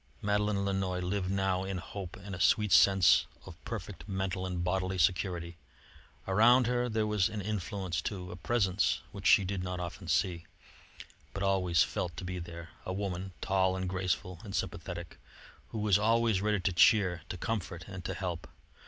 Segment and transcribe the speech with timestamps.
[0.19, 4.97] Madeleine Lannoy lived now in hope and a sweet sense of perfect mental and bodily
[4.97, 5.57] security.
[6.27, 10.47] Around her there was an influence, too, a presence which she did not often see,
[11.35, 15.19] but always felt to be there: a woman, tall and graceful and sympathetic,
[15.69, 18.47] who was always ready to cheer, to comfort, and to help.